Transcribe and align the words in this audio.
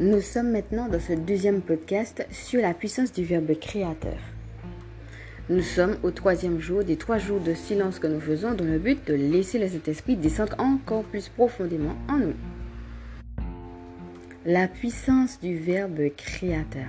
Nous 0.00 0.20
sommes 0.20 0.52
maintenant 0.52 0.88
dans 0.88 1.00
ce 1.00 1.12
deuxième 1.12 1.60
podcast 1.60 2.24
sur 2.30 2.62
la 2.62 2.72
puissance 2.72 3.12
du 3.12 3.24
Verbe 3.24 3.58
créateur. 3.58 4.16
Nous 5.48 5.60
sommes 5.60 5.96
au 6.04 6.12
troisième 6.12 6.60
jour 6.60 6.84
des 6.84 6.96
trois 6.96 7.18
jours 7.18 7.40
de 7.40 7.52
silence 7.52 7.98
que 7.98 8.06
nous 8.06 8.20
faisons 8.20 8.54
dans 8.54 8.64
le 8.64 8.78
but 8.78 9.04
de 9.08 9.14
laisser 9.14 9.58
le 9.58 9.66
Saint-Esprit 9.66 10.14
descendre 10.14 10.54
encore 10.58 11.02
plus 11.02 11.28
profondément 11.28 11.96
en 12.08 12.18
nous. 12.18 12.34
La 14.46 14.68
puissance 14.68 15.40
du 15.40 15.56
Verbe 15.56 16.14
créateur. 16.16 16.86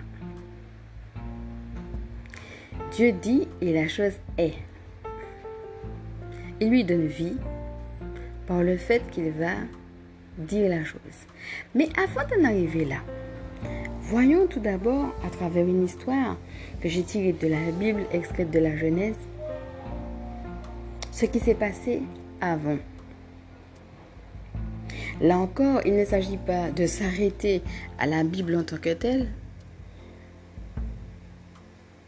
Dieu 2.92 3.12
dit 3.12 3.48
et 3.60 3.74
la 3.74 3.88
chose 3.88 4.14
est. 4.38 4.54
Il 6.62 6.70
lui 6.70 6.84
donne 6.84 7.08
vie 7.08 7.38
par 8.46 8.62
le 8.62 8.78
fait 8.78 9.02
qu'il 9.10 9.32
va 9.32 9.56
dire 10.40 10.70
la 10.70 10.84
chose. 10.84 11.00
Mais 11.76 11.90
avant 11.98 12.28
d'en 12.28 12.46
arriver 12.46 12.86
là, 12.86 12.98
voyons 14.02 14.48
tout 14.48 14.60
d'abord 14.60 15.14
à 15.26 15.30
travers 15.30 15.66
une 15.66 15.86
histoire 15.86 16.38
que 16.82 16.90
j'ai 16.90 17.04
tirée 17.04 17.34
de 17.34 17.48
la 17.48 17.72
Bible 17.80 18.04
extraite 18.12 18.52
de 18.52 18.60
la 18.60 18.76
Genèse, 18.76 19.18
ce 21.12 21.26
qui 21.26 21.40
s'est 21.40 21.56
passé 21.56 22.02
avant. 22.42 22.78
Là 25.22 25.38
encore, 25.38 25.82
il 25.86 25.96
ne 25.96 26.06
s'agit 26.06 26.38
pas 26.38 26.72
de 26.72 26.86
s'arrêter 26.86 27.62
à 27.98 28.08
la 28.08 28.24
Bible 28.24 28.56
en 28.56 28.64
tant 28.64 28.78
que 28.78 28.94
telle. 28.94 29.28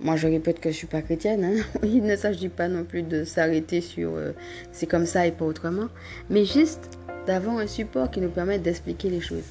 Moi, 0.04 0.16
je 0.16 0.28
répète 0.28 0.60
que 0.60 0.70
je 0.70 0.76
ne 0.76 0.78
suis 0.78 0.88
pas 0.88 1.04
chrétienne. 1.04 1.46
Hein. 1.46 1.64
Il 1.84 2.04
ne 2.04 2.16
s'agit 2.16 2.50
pas 2.50 2.68
non 2.68 2.84
plus 2.84 3.04
de 3.04 3.24
s'arrêter 3.24 3.82
sur 3.82 4.16
euh, 4.16 4.32
c'est 4.72 4.88
comme 4.88 5.06
ça 5.06 5.28
et 5.28 5.32
pas 5.32 5.46
autrement. 5.46 5.90
Mais 6.32 6.44
juste 6.44 6.98
d'avoir 7.28 7.58
un 7.58 7.68
support 7.68 8.10
qui 8.10 8.20
nous 8.20 8.30
permette 8.30 8.64
d'expliquer 8.64 9.12
les 9.12 9.22
choses 9.22 9.46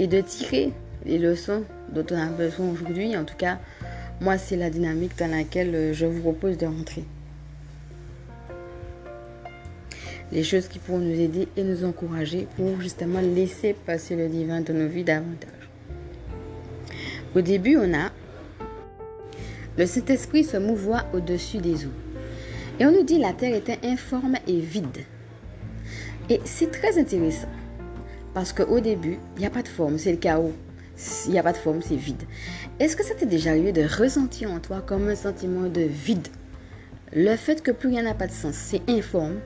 et 0.00 0.08
de 0.08 0.20
tirer 0.20 0.72
les 1.06 1.18
leçons 1.18 1.62
dont 1.92 2.04
on 2.10 2.18
a 2.18 2.26
besoin 2.26 2.68
aujourd'hui. 2.68 3.16
En 3.16 3.24
tout 3.24 3.36
cas, 3.36 3.60
moi, 4.20 4.38
c'est 4.38 4.56
la 4.56 4.70
dynamique 4.70 5.16
dans 5.18 5.30
laquelle 5.30 5.72
euh, 5.72 5.92
je 5.92 6.06
vous 6.06 6.20
propose 6.20 6.58
de 6.58 6.66
rentrer. 6.66 7.04
Les 10.32 10.42
choses 10.42 10.66
qui 10.66 10.80
pourront 10.80 10.98
nous 10.98 11.20
aider 11.20 11.46
et 11.56 11.62
nous 11.62 11.84
encourager 11.84 12.48
pour 12.56 12.80
justement 12.80 13.20
laisser 13.20 13.76
passer 13.86 14.16
le 14.16 14.28
divin 14.28 14.62
dans 14.62 14.74
nos 14.74 14.88
vies 14.88 15.04
davantage. 15.04 15.50
Au 17.36 17.40
début, 17.40 17.76
on 17.76 17.94
a 17.94 18.10
le 19.76 19.86
Saint-Esprit 19.86 20.44
se 20.44 20.56
mouvoit 20.56 21.04
au-dessus 21.12 21.58
des 21.58 21.86
eaux. 21.86 21.92
Et 22.78 22.86
on 22.86 22.92
nous 22.92 23.02
dit 23.02 23.18
la 23.18 23.32
terre 23.32 23.54
était 23.54 23.78
informe 23.84 24.36
et 24.46 24.60
vide. 24.60 25.04
Et 26.28 26.40
c'est 26.44 26.70
très 26.70 26.98
intéressant. 26.98 27.48
Parce 28.32 28.52
qu'au 28.52 28.80
début, 28.80 29.18
il 29.36 29.40
n'y 29.40 29.46
a 29.46 29.50
pas 29.50 29.62
de 29.62 29.68
forme, 29.68 29.98
c'est 29.98 30.12
le 30.12 30.18
chaos. 30.18 30.52
Il 31.26 31.32
n'y 31.32 31.38
a 31.38 31.42
pas 31.42 31.52
de 31.52 31.56
forme, 31.56 31.82
c'est 31.82 31.96
vide. 31.96 32.22
Est-ce 32.80 32.96
que 32.96 33.04
ça 33.04 33.14
t'est 33.14 33.26
déjà 33.26 33.50
arrivé 33.50 33.72
de 33.72 33.82
ressentir 33.82 34.50
en 34.50 34.60
toi 34.60 34.80
comme 34.80 35.08
un 35.08 35.14
sentiment 35.14 35.68
de 35.68 35.82
vide? 35.82 36.28
Le 37.12 37.36
fait 37.36 37.62
que 37.62 37.70
plus 37.70 37.88
rien 37.88 38.02
n'a 38.02 38.14
pas 38.14 38.26
de 38.26 38.32
sens, 38.32 38.54
c'est 38.54 38.82
informe, 38.88 39.38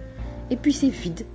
et 0.50 0.56
puis 0.56 0.72
c'est 0.72 0.88
vide. 0.88 1.26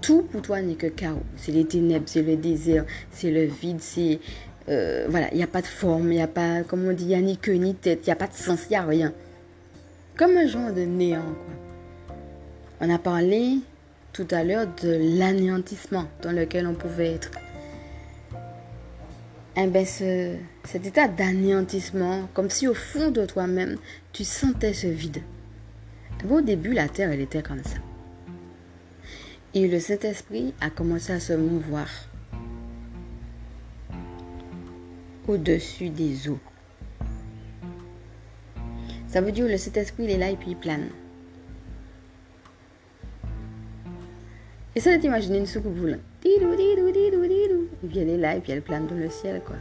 Tout 0.00 0.22
pour 0.22 0.42
toi 0.42 0.60
n'est 0.60 0.74
que 0.74 0.86
chaos. 0.86 1.22
C'est 1.36 1.52
les 1.52 1.64
ténèbres, 1.64 2.06
c'est 2.06 2.22
le 2.22 2.36
désert, 2.36 2.84
c'est 3.10 3.30
le 3.30 3.44
vide, 3.44 3.80
c'est... 3.80 4.18
Euh, 4.68 5.06
voilà, 5.08 5.28
il 5.32 5.36
n'y 5.36 5.42
a 5.42 5.48
pas 5.48 5.60
de 5.60 5.66
forme, 5.66 6.12
il 6.12 6.16
n'y 6.16 6.22
a 6.22 6.28
pas, 6.28 6.62
comme 6.62 6.86
on 6.86 6.92
dit, 6.92 7.04
il 7.04 7.08
n'y 7.08 7.14
a 7.14 7.20
ni 7.20 7.36
queue 7.36 7.54
ni 7.54 7.74
tête, 7.74 8.00
il 8.02 8.06
n'y 8.06 8.12
a 8.12 8.16
pas 8.16 8.26
de 8.26 8.34
sens, 8.34 8.60
il 8.66 8.70
n'y 8.70 8.76
a 8.76 8.82
rien. 8.82 9.12
Comme 10.16 10.36
un 10.36 10.46
genre 10.46 10.72
de 10.72 10.82
néant, 10.82 11.22
quoi. 11.22 11.54
On 12.80 12.90
a 12.90 12.98
parlé 12.98 13.58
tout 14.12 14.26
à 14.30 14.44
l'heure 14.44 14.66
de 14.82 15.18
l'anéantissement 15.18 16.06
dans 16.22 16.32
lequel 16.32 16.66
on 16.66 16.74
pouvait 16.74 17.14
être. 17.14 17.30
Eh 19.56 19.66
ben, 19.66 19.86
cet 19.86 20.86
état 20.86 21.08
d'anéantissement, 21.08 22.28
comme 22.34 22.50
si 22.50 22.66
au 22.66 22.74
fond 22.74 23.10
de 23.10 23.24
toi-même, 23.24 23.76
tu 24.12 24.24
sentais 24.24 24.72
ce 24.72 24.88
vide. 24.88 25.22
Au 26.28 26.40
début, 26.40 26.72
la 26.72 26.88
terre, 26.88 27.12
elle 27.12 27.20
était 27.20 27.42
comme 27.42 27.62
ça. 27.62 27.78
Et 29.52 29.68
le 29.68 29.78
Saint-Esprit 29.78 30.54
a 30.60 30.70
commencé 30.70 31.12
à 31.12 31.20
se 31.20 31.34
mouvoir 31.34 31.86
au-dessus 35.28 35.90
des 35.90 36.28
eaux. 36.28 36.38
Ça 39.08 39.20
veut 39.20 39.32
dire 39.32 39.46
que 39.46 39.52
le 39.52 39.58
Saint-Esprit, 39.58 40.04
il 40.04 40.10
est 40.10 40.18
là 40.18 40.30
et 40.30 40.36
puis 40.36 40.50
il 40.50 40.56
plane. 40.56 40.88
Et 44.76 44.80
ça 44.80 44.96
d'imaginer 44.96 45.38
une 45.38 45.46
soucoupe 45.46 45.76
voulante. 45.76 46.00
Et 46.24 46.40
puis 46.40 47.98
elle 47.98 48.10
est 48.10 48.16
là 48.16 48.34
et 48.34 48.40
puis 48.40 48.52
elle 48.52 48.62
plane 48.62 48.88
dans 48.88 48.96
le 48.96 49.08
ciel, 49.08 49.40
quoi. 49.46 49.56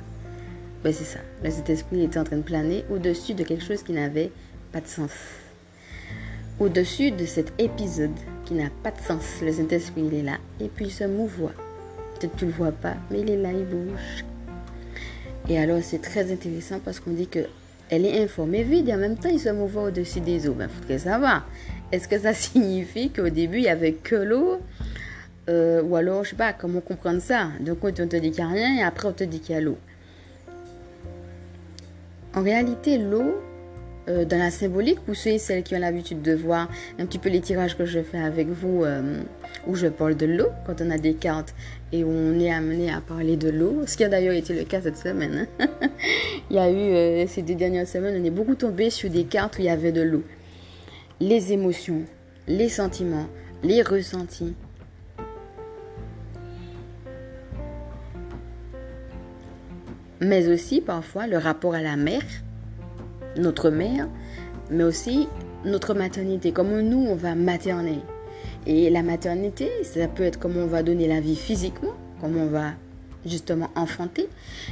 Ben 0.84 0.92
c'est 0.92 1.04
ça. 1.04 1.20
Le 1.44 1.52
Saint-Esprit 1.52 2.04
était 2.04 2.18
en 2.18 2.24
train 2.24 2.38
de 2.38 2.42
planer 2.42 2.84
au-dessus 2.90 3.36
de 3.36 3.44
quelque 3.44 3.64
chose 3.64 3.84
qui 3.84 3.94
n'avait 3.94 4.32
pas 4.72 4.82
de 4.82 4.88
sens. 4.88 5.12
Au-dessus 6.60 7.12
de 7.12 7.26
cet 7.26 7.54
épisode 7.60 8.10
qui 8.46 8.56
n'a 8.56 8.70
pas 8.82 8.92
de 8.92 9.00
sens. 9.02 9.42
Le 9.42 9.52
Saint-Esprit, 9.52 10.08
est 10.18 10.24
là 10.24 10.40
et 10.60 10.68
puis 10.68 10.86
il 10.86 10.92
se 10.92 11.04
mouvoie. 11.04 11.54
Peut-être 12.20 12.36
tu 12.38 12.48
le 12.48 12.52
vois 12.52 12.72
pas, 12.72 12.96
mais 13.12 13.22
il 13.22 13.30
est 13.30 13.38
là, 13.38 13.52
il 13.52 13.66
bouge. 13.66 14.26
Et 15.50 15.60
alors 15.60 15.80
c'est 15.82 16.02
très 16.02 16.32
intéressant 16.32 16.80
parce 16.84 17.00
qu'on 17.00 17.12
dit 17.12 17.28
que 17.28 17.40
elle 17.90 18.06
est 18.06 18.24
informée 18.24 18.64
vide 18.64 18.90
et 18.90 18.94
en 18.94 18.98
même 18.98 19.18
temps 19.18 19.30
il 19.30 19.40
se 19.40 19.50
mouvoit 19.50 19.84
au-dessus 19.84 20.22
des 20.22 20.48
eaux. 20.48 20.54
Ben, 20.54 20.70
faudrait 20.70 21.00
savoir. 21.00 21.46
Est-ce 21.92 22.08
que 22.08 22.18
ça 22.18 22.34
signifie 22.34 23.10
qu'au 23.10 23.30
début 23.30 23.58
il 23.58 23.66
y 23.66 23.70
avait 23.70 23.94
que 23.94 24.16
l'eau 24.16 24.60
euh, 25.50 25.82
ou 25.84 25.96
alors, 25.96 26.24
je 26.24 26.32
sais 26.32 26.36
pas, 26.36 26.54
comment 26.54 26.80
comprendre 26.80 27.22
ça? 27.22 27.50
Donc, 27.60 27.84
on 27.84 27.92
te 27.92 28.16
dit 28.16 28.32
qu'il 28.32 28.46
n'y 28.46 28.50
a 28.50 28.54
rien 28.54 28.78
et 28.78 28.84
après, 28.84 29.08
on 29.08 29.14
te 29.14 29.24
dit 29.24 29.40
qu'il 29.40 29.56
y 29.56 29.58
a 29.58 29.62
l'eau. 29.62 29.78
En 32.34 32.42
réalité, 32.42 32.98
l'eau, 32.98 33.36
euh, 34.10 34.26
dans 34.26 34.38
la 34.38 34.52
symbolique, 34.52 35.00
pour 35.02 35.16
ceux 35.16 35.32
et 35.32 35.38
celles 35.38 35.64
qui 35.64 35.76
ont 35.76 35.80
l'habitude 35.80 36.22
de 36.22 36.34
voir 36.34 36.70
un 37.00 37.06
petit 37.06 37.20
peu 37.20 37.30
les 37.30 37.42
tirages 37.42 37.78
que 37.78 37.86
je 37.86 38.02
fais 38.02 38.18
avec 38.18 38.48
vous, 38.48 38.84
euh, 38.84 39.22
où 39.68 39.76
je 39.76 39.88
parle 39.88 40.16
de 40.16 40.26
l'eau, 40.26 40.50
quand 40.66 40.82
on 40.82 40.92
a 40.92 40.98
des 40.98 41.14
cartes 41.14 41.56
et 41.92 42.04
où 42.04 42.10
on 42.10 42.40
est 42.40 42.52
amené 42.52 42.92
à 42.92 43.02
parler 43.02 43.38
de 43.38 43.50
l'eau, 43.50 43.84
ce 43.86 43.96
qui 43.96 44.04
a 44.04 44.10
d'ailleurs 44.10 44.34
été 44.34 44.54
le 44.54 44.64
cas 44.64 44.82
cette 44.82 44.98
semaine. 44.98 45.48
Hein. 45.60 45.68
il 46.50 46.56
y 46.56 46.60
a 46.60 46.70
eu, 46.70 47.28
ces 47.28 47.42
deux 47.42 47.56
dernières 47.56 47.88
semaines, 47.88 48.22
on 48.22 48.26
est 48.26 48.30
beaucoup 48.30 48.56
tombé 48.56 48.90
sur 48.90 49.10
des 49.10 49.24
cartes 49.24 49.58
où 49.58 49.62
il 49.62 49.66
y 49.66 49.70
avait 49.70 49.92
de 49.92 50.02
l'eau. 50.02 50.24
Les 51.20 51.54
émotions, 51.54 52.04
les 52.48 52.70
sentiments, 52.70 53.28
les 53.64 53.82
ressentis, 53.82 54.56
mais 60.24 60.48
aussi 60.48 60.82
parfois 60.82 61.28
le 61.28 61.38
rapport 61.38 61.76
à 61.76 61.82
la 61.82 61.96
mère, 61.96 62.24
notre 63.38 63.70
mère, 63.70 64.08
mais 64.70 64.84
aussi 64.84 65.28
notre 65.66 65.94
maternité, 65.94 66.52
comment 66.52 66.82
nous 66.82 67.06
on 67.06 67.16
va 67.16 67.36
materner. 67.36 68.00
Et 68.66 68.90
la 68.90 69.04
maternité, 69.04 69.70
ça 69.84 70.08
peut 70.08 70.24
être 70.24 70.40
comment 70.40 70.62
on 70.62 70.68
va 70.68 70.84
donner 70.84 71.08
la 71.08 71.20
vie 71.20 71.36
physiquement, 71.36 71.94
comment 72.22 72.44
on 72.44 72.50
va 72.50 72.72
justement 73.26 73.70
enfanter, 73.76 74.28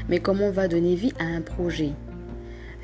mais 0.10 0.20
comment 0.20 0.46
on 0.46 0.52
va 0.52 0.68
donner 0.68 0.96
vie 0.96 1.14
à 1.20 1.26
un 1.26 1.42
projet. 1.42 1.92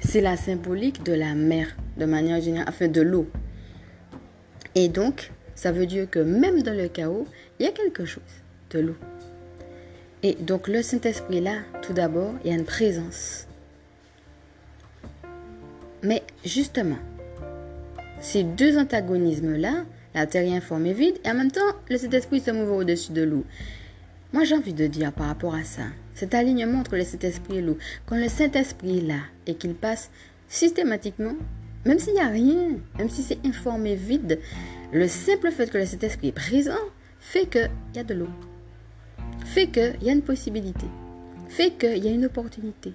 C'est 0.01 0.21
la 0.21 0.37
symbolique 0.37 1.03
de 1.03 1.13
la 1.13 1.33
mère, 1.33 1.75
de 1.97 2.05
manière 2.05 2.41
générale, 2.41 2.67
enfin 2.69 2.87
de 2.87 3.01
l'eau. 3.01 3.27
Et 4.75 4.89
donc, 4.89 5.31
ça 5.55 5.71
veut 5.71 5.87
dire 5.87 6.09
que 6.09 6.19
même 6.19 6.61
dans 6.61 6.75
le 6.75 6.87
chaos, 6.87 7.25
il 7.59 7.65
y 7.65 7.69
a 7.69 7.71
quelque 7.71 8.05
chose 8.05 8.23
de 8.69 8.79
l'eau. 8.79 8.95
Et 10.23 10.35
donc 10.35 10.67
le 10.67 10.81
Saint-Esprit 10.81 11.41
là, 11.41 11.55
tout 11.81 11.93
d'abord, 11.93 12.33
il 12.43 12.51
y 12.51 12.53
a 12.53 12.57
une 12.57 12.65
présence. 12.65 13.46
Mais 16.03 16.23
justement, 16.45 16.97
ces 18.19 18.43
deux 18.43 18.77
antagonismes-là, 18.77 19.85
la 20.13 20.25
terre 20.25 20.43
est 20.43 20.55
informée 20.55 20.93
vide, 20.93 21.17
et 21.23 21.29
en 21.29 21.35
même 21.35 21.51
temps, 21.51 21.61
le 21.89 21.97
Saint-Esprit 21.97 22.39
se 22.39 22.51
mouve 22.51 22.71
au-dessus 22.71 23.11
de 23.11 23.23
l'eau. 23.23 23.43
Moi, 24.33 24.43
j'ai 24.43 24.55
envie 24.55 24.73
de 24.73 24.87
dire 24.87 25.13
par 25.13 25.27
rapport 25.27 25.55
à 25.55 25.63
ça, 25.63 25.83
cet 26.13 26.33
alignement 26.33 26.79
entre 26.79 26.95
le 26.95 27.03
Saint-Esprit 27.03 27.57
et 27.57 27.61
l'eau, 27.61 27.77
quand 28.05 28.17
le 28.17 28.29
Saint-Esprit 28.29 28.99
est 28.99 29.07
là 29.07 29.19
et 29.45 29.55
qu'il 29.55 29.75
passe 29.75 30.09
systématiquement, 30.47 31.35
même 31.85 31.99
s'il 31.99 32.13
n'y 32.13 32.21
a 32.21 32.27
rien, 32.27 32.77
même 32.97 33.09
si 33.09 33.23
c'est 33.23 33.45
informé 33.45 33.95
vide, 33.95 34.39
le 34.91 35.07
simple 35.07 35.51
fait 35.51 35.69
que 35.69 35.77
le 35.77 35.85
Saint-Esprit 35.85 36.29
est 36.29 36.31
présent 36.31 36.73
fait 37.19 37.45
qu'il 37.45 37.69
y 37.95 37.99
a 37.99 38.03
de 38.03 38.13
l'eau 38.13 38.29
fait 39.47 39.67
qu'il 39.67 39.97
y 40.01 40.09
a 40.09 40.13
une 40.13 40.21
possibilité, 40.21 40.85
fait 41.47 41.71
qu'il 41.71 42.03
y 42.03 42.07
a 42.07 42.11
une 42.11 42.25
opportunité. 42.25 42.93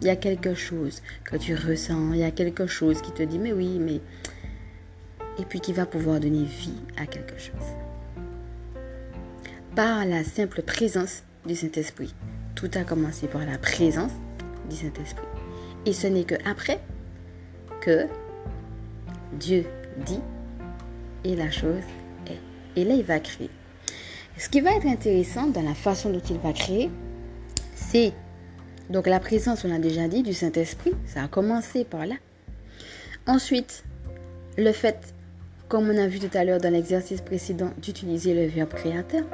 Il 0.00 0.06
y 0.06 0.10
a 0.10 0.16
quelque 0.16 0.54
chose 0.54 1.02
que 1.24 1.36
tu 1.36 1.54
ressens, 1.54 2.12
il 2.12 2.20
y 2.20 2.24
a 2.24 2.30
quelque 2.30 2.66
chose 2.66 3.00
qui 3.02 3.12
te 3.12 3.22
dit 3.22 3.38
mais 3.38 3.52
oui, 3.52 3.78
mais... 3.78 4.00
Et 5.38 5.44
puis 5.44 5.60
qui 5.60 5.72
va 5.72 5.84
pouvoir 5.84 6.20
donner 6.20 6.44
vie 6.44 6.80
à 6.96 7.06
quelque 7.06 7.38
chose. 7.38 7.54
Par 9.74 10.06
la 10.06 10.24
simple 10.24 10.62
présence 10.62 11.22
du 11.44 11.54
Saint-Esprit. 11.54 12.14
Tout 12.54 12.70
a 12.74 12.84
commencé 12.84 13.26
par 13.26 13.44
la 13.44 13.58
présence 13.58 14.12
du 14.70 14.76
Saint-Esprit. 14.76 15.26
Et 15.84 15.92
ce 15.92 16.06
n'est 16.06 16.24
que 16.24 16.36
après 16.44 16.80
que 17.80 18.06
Dieu 19.34 19.66
dit 20.04 20.20
et 21.24 21.36
la 21.36 21.50
chose 21.50 21.84
est. 22.26 22.80
Et 22.80 22.84
là, 22.84 22.94
il 22.94 23.04
va 23.04 23.20
créer. 23.20 23.50
Ce 24.38 24.48
qui 24.48 24.60
va 24.60 24.72
être 24.72 24.86
intéressant 24.86 25.46
dans 25.46 25.62
la 25.62 25.74
façon 25.74 26.10
dont 26.10 26.22
il 26.30 26.38
va 26.38 26.52
créer, 26.52 26.90
C'est 27.74 28.12
donc 28.90 29.06
la 29.06 29.20
présence, 29.20 29.64
on 29.64 29.74
a 29.74 29.78
déjà 29.78 30.08
dit, 30.08 30.22
du 30.22 30.32
Saint-Esprit, 30.32 30.92
ça 31.06 31.24
a 31.24 31.28
commencé 31.28 31.84
par 31.84 32.06
là. 32.06 32.14
Ensuite, 33.26 33.84
le 34.56 34.72
fait, 34.72 35.14
comme 35.68 35.90
on 35.90 35.96
a 35.96 36.06
vu 36.06 36.20
tout 36.20 36.36
à 36.36 36.44
l'heure 36.44 36.60
dans 36.60 36.72
l'exercice 36.72 37.20
précédent, 37.20 37.70
d'utiliser 37.82 38.34
le 38.34 38.46
verbe 38.46 38.70
créateur. 38.70 39.24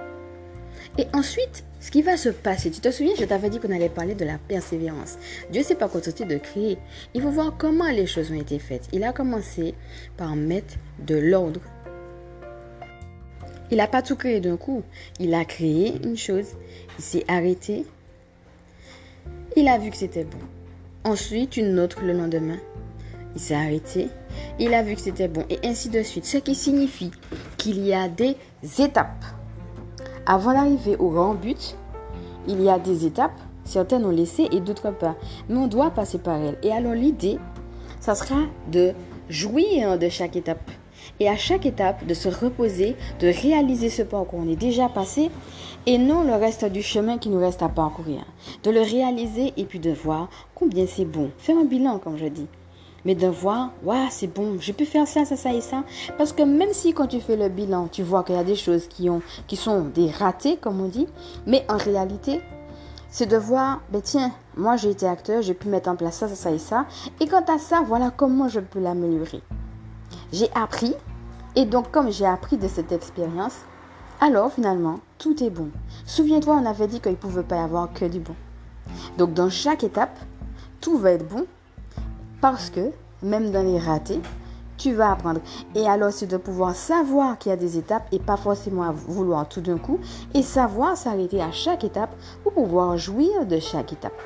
Et 0.99 1.06
ensuite, 1.12 1.64
ce 1.81 1.90
qui 1.90 2.02
va 2.02 2.16
se 2.16 2.28
passer, 2.28 2.70
tu 2.70 2.81
te 2.81 2.90
souviens, 2.90 3.14
je 3.19 3.25
t'avais 3.25 3.50
dit 3.50 3.60
qu'on 3.60 3.75
allait 3.75 3.88
parler 3.88 4.14
de 4.14 4.25
la 4.25 4.38
persévérance. 4.38 5.19
Dieu 5.50 5.62
s'est 5.62 5.75
pas 5.75 5.88
contenté 5.88 6.25
de 6.25 6.38
créer. 6.38 6.78
Il 7.14 7.22
faut 7.22 7.31
voir 7.31 7.56
comment 7.58 7.88
les 7.88 8.06
choses 8.06 8.31
ont 8.31 8.40
été 8.40 8.58
faites. 8.58 8.88
Il 8.93 9.04
a 9.04 9.12
commencé 9.12 9.75
par 10.16 10.34
mettre 10.34 10.75
de 11.06 11.16
l'ordre. 11.16 11.60
Il 13.70 13.78
n'a 13.78 13.87
pas 13.87 14.02
tout 14.02 14.16
créé 14.16 14.40
d'un 14.40 14.56
coup. 14.56 14.82
Il 15.19 15.34
a 15.34 15.44
créé 15.44 15.94
une 16.04 16.16
chose. 16.16 16.49
Il 16.99 17.04
s'est 17.04 17.25
arrêté. 17.28 17.87
Il 19.54 19.69
a 19.69 19.76
vu 19.76 19.90
que 19.90 19.96
c'était 19.99 20.25
bon. 20.25 20.38
Ensuite, 21.04 21.58
une 21.58 21.78
autre 21.78 22.02
le 22.02 22.14
lendemain. 22.14 22.56
Il 23.34 23.40
s'est 23.40 23.54
arrêté. 23.54 24.08
Il 24.58 24.72
a 24.72 24.82
vu 24.82 24.94
que 24.94 25.00
c'était 25.02 25.28
bon. 25.28 25.44
Et 25.50 25.58
ainsi 25.62 25.90
de 25.90 26.02
suite. 26.02 26.25
Ce 26.25 26.38
qui 26.38 26.54
signifie 26.54 27.10
qu'il 27.58 27.84
y 27.84 27.93
a 27.93 28.08
des 28.08 28.37
étapes. 28.78 29.25
Avant 30.25 30.54
d'arriver 30.54 30.96
au 30.96 31.10
grand 31.10 31.34
but, 31.34 31.76
il 32.49 32.62
y 32.62 32.70
a 32.70 32.78
des 32.78 33.04
étapes. 33.04 33.38
Certaines 33.64 34.06
ont 34.06 34.10
laissé 34.10 34.49
et 34.52 34.60
d'autres 34.60 34.90
pas. 34.90 35.16
Mais 35.50 35.56
on 35.56 35.66
doit 35.66 35.90
passer 35.90 36.19
par 36.19 36.37
elles. 36.37 36.58
Et 36.62 36.72
alors 36.72 36.94
l'idée, 36.94 37.38
ça 38.00 38.14
sera 38.14 38.40
de 38.70 38.94
jouir 39.28 39.99
de 39.99 40.08
chaque 40.08 40.37
étape. 40.37 40.70
Et 41.20 41.29
à 41.29 41.37
chaque 41.37 41.67
étape, 41.67 42.06
de 42.06 42.14
se 42.14 42.29
reposer, 42.29 42.97
de 43.20 43.29
réaliser 43.29 43.91
ce 43.91 44.03
parcours 44.03 44.41
qu'on 44.41 44.49
est 44.49 44.56
déjà 44.56 44.88
passé 44.88 45.31
et 45.87 45.99
non 45.99 46.23
le 46.23 46.35
reste 46.35 46.64
du 46.64 46.82
chemin 46.82 47.19
qui 47.19 47.29
nous 47.29 47.41
reste 47.41 47.62
à 47.62 47.69
parcourir. 47.69 48.25
De 48.62 48.70
le 48.70 48.81
réaliser 48.81 49.53
et 49.56 49.64
puis 49.64 49.79
de 49.79 49.91
voir 49.91 50.29
combien 50.55 50.87
c'est 50.87 51.05
bon. 51.05 51.31
Faire 51.38 51.56
un 51.59 51.64
bilan, 51.64 51.99
comme 51.99 52.17
je 52.17 52.26
dis 52.26 52.47
mais 53.05 53.14
de 53.14 53.26
voir, 53.26 53.70
ouais, 53.82 54.06
c'est 54.11 54.29
bon, 54.29 54.56
j'ai 54.61 54.73
pu 54.73 54.85
faire 54.85 55.09
ça, 55.09 55.25
ça, 55.25 55.37
ça 55.37 55.53
et 55.53 55.61
ça. 55.61 55.85
Parce 56.19 56.32
que 56.32 56.43
même 56.43 56.73
si 56.73 56.93
quand 56.93 57.09
tu 57.09 57.20
fais 57.20 57.37
le 57.37 57.49
bilan, 57.49 57.88
tu 57.91 58.03
vois 58.03 58.23
qu'il 58.23 58.37
y 58.37 58.38
a 58.38 58.44
des 58.44 58.56
choses 58.56 58.87
qui, 58.87 59.11
ont, 59.11 59.23
qui 59.47 59.56
sont 59.56 59.82
des 59.82 60.11
ratés, 60.11 60.56
comme 60.56 60.81
on 60.81 60.88
dit, 60.88 61.09
mais 61.47 61.64
en 61.69 61.76
réalité, 61.76 62.41
c'est 63.11 63.26
de 63.26 63.37
voir, 63.37 63.81
ben 63.91 64.00
tiens, 64.00 64.32
moi 64.56 64.76
j'ai 64.76 64.91
été 64.91 65.06
acteur, 65.06 65.43
j'ai 65.43 65.55
pu 65.55 65.69
mettre 65.69 65.91
en 65.91 65.97
place 65.97 66.17
ça, 66.17 66.29
ça, 66.29 66.35
ça 66.35 66.50
et 66.50 66.59
ça. 66.59 66.87
Et 67.20 67.26
quant 67.26 67.44
à 67.53 67.59
ça, 67.59 67.82
voilà 67.87 68.11
comment 68.11 68.49
je 68.49 68.61
peux 68.61 68.81
l'améliorer. 68.81 69.43
J'ai 70.32 70.50
appris, 70.55 70.94
et 71.56 71.64
donc 71.64 71.91
comme 71.91 72.11
j'ai 72.11 72.26
appris 72.26 72.56
de 72.56 72.69
cette 72.69 72.93
expérience, 72.93 73.56
alors 74.20 74.53
finalement, 74.53 75.00
tout 75.19 75.43
est 75.43 75.50
bon. 75.50 75.70
Souviens-toi, 76.06 76.61
on 76.62 76.67
avait 76.67 76.87
dit 76.87 77.00
qu'il 77.00 77.12
ne 77.12 77.17
pouvait 77.17 77.43
pas 77.43 77.56
y 77.56 77.61
avoir 77.61 77.93
que 77.93 78.05
du 78.05 78.20
bon. 78.20 78.35
Donc 79.19 79.35
dans 79.35 79.50
chaque 79.50 79.85
étape, 79.85 80.19
tout 80.81 80.97
va 80.99 81.12
être 81.12 81.29
bon 81.29 81.47
parce 82.41 82.70
que, 82.70 82.91
même 83.23 83.50
dans 83.50 83.62
les 83.62 83.79
ratés, 83.79 84.20
tu 84.82 84.93
vas 84.94 85.12
apprendre. 85.12 85.41
Et 85.75 85.88
alors, 85.88 86.12
c'est 86.12 86.26
de 86.26 86.37
pouvoir 86.37 86.75
savoir 86.75 87.38
qu'il 87.38 87.50
y 87.50 87.53
a 87.53 87.56
des 87.56 87.79
étapes 87.79 88.09
et 88.11 88.19
pas 88.19 88.37
forcément 88.37 88.91
vouloir 88.93 89.49
tout 89.49 89.61
d'un 89.61 89.79
coup. 89.79 90.00
Et 90.35 90.43
savoir 90.43 90.97
s'arrêter 90.97 91.41
à 91.41 91.53
chaque 91.53 91.85
étape 91.85 92.14
pour 92.43 92.53
pouvoir 92.53 92.97
jouir 92.99 93.47
de 93.47 93.61
chaque 93.61 93.93
étape. 93.93 94.20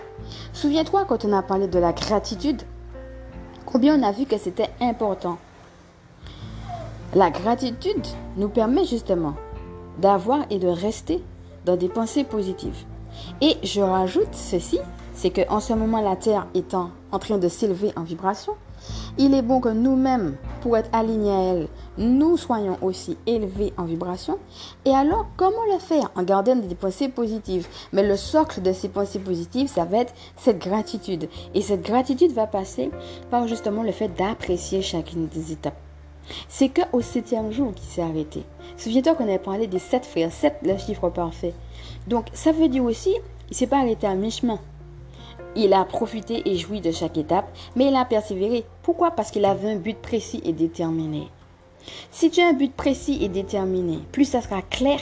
Souviens-toi 0.55 1.05
quand 1.07 1.27
on 1.27 1.33
a 1.35 1.43
parlé 1.43 1.69
de 1.69 1.79
la 1.79 1.93
gratitude, 1.93 2.63
combien 3.67 4.01
on 4.01 4.03
a 4.03 4.13
vu 4.13 4.25
que 4.25 4.39
c'était 4.39 4.71
important. 4.81 5.37
La 7.15 7.31
gratitude 7.31 8.07
nous 8.37 8.49
permet 8.49 8.85
justement 8.85 9.35
d'avoir 9.99 10.45
et 10.51 10.59
de 10.59 10.69
rester 10.69 11.23
dans 11.65 11.77
des 11.77 11.89
pensées 11.89 12.25
positives. 12.25 12.85
Et 13.41 13.57
je 13.63 13.81
rajoute 13.81 14.33
ceci, 14.33 14.79
c'est 15.15 15.31
qu'en 15.31 15.61
ce 15.61 15.73
moment, 15.73 16.03
la 16.03 16.17
Terre 16.17 16.47
étant 16.55 16.91
en 17.13 17.19
train 17.19 17.39
de 17.39 17.49
s'élever 17.49 17.93
en 17.97 18.03
vibration, 18.03 18.53
il 19.19 19.35
est 19.35 19.43
bon 19.43 19.61
que 19.61 19.69
nous-mêmes, 19.71 20.37
pour 20.61 20.77
être 20.77 20.91
alignés 20.93 21.31
à 21.31 21.41
elle, 21.53 21.69
nous 21.97 22.37
soyons 22.37 22.77
aussi 22.83 23.17
élevés 23.27 23.73
en 23.79 23.85
vibration. 23.85 24.39
Et 24.85 24.91
alors, 24.91 25.27
comment 25.37 25.65
le 25.73 25.79
faire 25.79 26.11
En 26.17 26.25
gardant 26.25 26.57
des 26.57 26.75
pensées 26.75 27.09
positives? 27.09 27.67
Mais 27.93 28.07
le 28.07 28.17
socle 28.17 28.61
de 28.61 28.73
ces 28.73 28.89
pensées 28.89 29.21
positives, 29.21 29.69
ça 29.69 29.85
va 29.85 29.99
être 29.99 30.15
cette 30.37 30.59
gratitude. 30.59 31.29
Et 31.55 31.63
cette 31.63 31.83
gratitude 31.83 32.33
va 32.33 32.47
passer 32.47 32.91
par 33.31 33.49
justement 33.49 33.83
le 33.83 33.93
fait 33.93 34.09
d'apprécier 34.09 34.83
chacune 34.83 35.29
des 35.29 35.53
étapes. 35.53 35.86
C'est 36.49 36.69
qu'au 36.69 37.01
septième 37.01 37.53
jour 37.53 37.75
qu'il 37.75 37.87
s'est 37.87 38.03
arrêté. 38.03 38.43
Souviens-toi 38.77 39.15
qu'on 39.15 39.25
avait 39.25 39.39
parlé 39.39 39.67
des 39.67 39.79
sept 39.79 40.05
frères, 40.05 40.33
sept 40.33 40.57
le 40.63 40.77
chiffre 40.79 41.09
parfait. 41.09 41.55
Donc 42.07 42.27
ça 42.33 42.53
veut 42.53 42.69
dire 42.69 42.85
aussi, 42.85 43.15
il 43.51 43.57
s'est 43.57 43.67
pas 43.67 43.79
arrêté 43.79 44.07
à 44.07 44.15
mi-chemin. 44.15 44.59
Il 45.55 45.73
a 45.73 45.85
profité 45.85 46.49
et 46.49 46.57
joui 46.57 46.81
de 46.81 46.91
chaque 46.91 47.17
étape, 47.17 47.49
mais 47.77 47.89
il 47.89 47.97
a 47.97 48.05
persévéré. 48.05 48.65
Pourquoi? 48.83 49.11
Parce 49.11 49.31
qu'il 49.31 49.45
avait 49.45 49.71
un 49.71 49.77
but 49.77 49.97
précis 49.97 50.43
et 50.45 50.53
déterminé. 50.53 51.29
Si 52.11 52.31
tu 52.31 52.41
as 52.41 52.49
un 52.49 52.53
but 52.53 52.73
précis 52.73 53.19
et 53.23 53.29
déterminé, 53.29 54.01
plus 54.13 54.25
ça 54.25 54.43
sera 54.43 54.61
clair, 54.63 55.01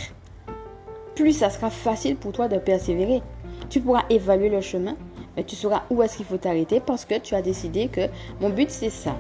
plus 1.15 1.33
ça 1.33 1.51
sera 1.51 1.71
facile 1.71 2.17
pour 2.17 2.33
toi 2.33 2.49
de 2.49 2.59
persévérer. 2.59 3.23
Tu 3.71 3.81
pourras 3.81 4.05
évaluer 4.11 4.49
le 4.49 4.61
chemin, 4.61 4.97
mais 5.37 5.45
tu 5.45 5.57
sauras 5.57 5.83
où 5.91 6.03
est-ce 6.03 6.17
qu'il 6.17 6.27
faut 6.27 6.37
t'arrêter 6.37 6.81
parce 6.81 7.05
que 7.05 7.19
tu 7.19 7.35
as 7.35 7.43
décidé 7.43 7.89
que 7.89 8.09
mon 8.41 8.51
but 8.51 8.71
c'est 8.71 8.91
ça. 8.91 9.17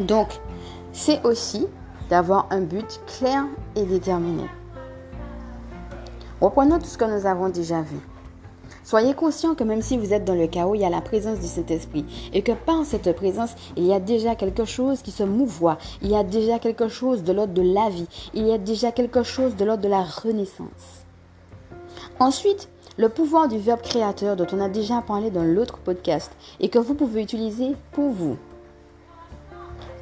Donc, 0.00 0.28
c'est 0.92 1.24
aussi 1.24 1.66
d'avoir 2.10 2.46
un 2.50 2.60
but 2.60 3.00
clair 3.06 3.44
et 3.76 3.84
déterminé. 3.84 4.44
Reprenons 6.40 6.78
tout 6.78 6.86
ce 6.86 6.98
que 6.98 7.04
nous 7.04 7.26
avons 7.26 7.48
déjà 7.48 7.82
vu. 7.82 7.98
Soyez 8.84 9.12
conscient 9.12 9.54
que 9.54 9.64
même 9.64 9.82
si 9.82 9.98
vous 9.98 10.14
êtes 10.14 10.24
dans 10.24 10.34
le 10.34 10.46
chaos, 10.46 10.74
il 10.74 10.80
y 10.80 10.84
a 10.84 10.88
la 10.88 11.02
présence 11.02 11.40
du 11.40 11.46
Saint-Esprit. 11.46 12.06
Et 12.32 12.40
que 12.40 12.52
par 12.52 12.86
cette 12.86 13.14
présence, 13.14 13.54
il 13.76 13.84
y 13.84 13.92
a 13.92 14.00
déjà 14.00 14.34
quelque 14.34 14.64
chose 14.64 15.02
qui 15.02 15.10
se 15.10 15.24
mouvoie. 15.24 15.76
Il 16.00 16.08
y 16.08 16.16
a 16.16 16.24
déjà 16.24 16.58
quelque 16.58 16.88
chose 16.88 17.22
de 17.22 17.32
l'ordre 17.32 17.52
de 17.52 17.60
la 17.60 17.90
vie. 17.90 18.06
Il 18.32 18.46
y 18.46 18.52
a 18.52 18.56
déjà 18.56 18.90
quelque 18.90 19.22
chose 19.22 19.56
de 19.56 19.64
l'ordre 19.66 19.82
de 19.82 19.88
la 19.88 20.02
renaissance. 20.02 21.04
Ensuite, 22.18 22.70
le 22.96 23.10
pouvoir 23.10 23.48
du 23.48 23.58
verbe 23.58 23.82
créateur 23.82 24.36
dont 24.36 24.46
on 24.52 24.60
a 24.60 24.68
déjà 24.68 25.02
parlé 25.02 25.30
dans 25.30 25.44
l'autre 25.44 25.78
podcast 25.78 26.32
et 26.58 26.70
que 26.70 26.78
vous 26.78 26.94
pouvez 26.94 27.22
utiliser 27.22 27.76
pour 27.92 28.10
vous. 28.10 28.38